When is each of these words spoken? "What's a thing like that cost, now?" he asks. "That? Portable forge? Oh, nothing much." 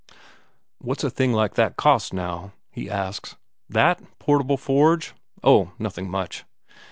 "What's 0.79 1.03
a 1.03 1.11
thing 1.11 1.31
like 1.31 1.53
that 1.53 1.77
cost, 1.77 2.11
now?" 2.11 2.53
he 2.71 2.89
asks. 2.89 3.35
"That? 3.69 4.01
Portable 4.17 4.57
forge? 4.57 5.13
Oh, 5.43 5.73
nothing 5.77 6.09
much." 6.09 6.43